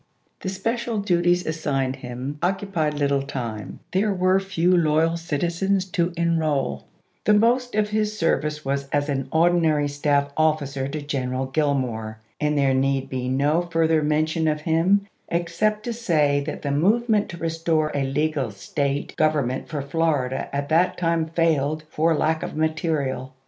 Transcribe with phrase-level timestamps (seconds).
[0.39, 6.85] The special duties assigned him occupied little time; there were few loyal citizens to enroll;
[7.25, 12.57] the most of his service was as an ordinary staff officer to General Grillmore, and
[12.57, 17.37] there need be no further mention of him, except to say that the movement to
[17.37, 23.33] restore a legal State government for Florida at that time failed for lack of material.